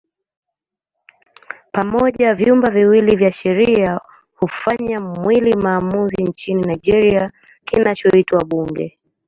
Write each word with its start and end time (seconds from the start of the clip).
Pamoja 1.71 2.33
vyumba 2.33 2.71
viwili 2.71 3.15
vya 3.17 3.31
sheria 3.31 3.99
hufanya 4.35 4.99
mwili 4.99 5.57
maamuzi 5.57 6.23
nchini 6.23 6.61
Nigeria 6.61 7.31
kinachoitwa 7.65 8.45
Bunge. 8.45 8.97